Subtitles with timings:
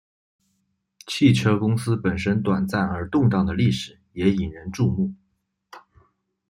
[1.05, 5.13] 汽车公司本身短暂而动荡的历史也引人注目。